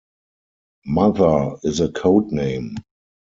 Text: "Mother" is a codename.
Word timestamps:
"Mother" 0.87 1.51
is 1.63 1.79
a 1.79 1.89
codename. 1.89 2.71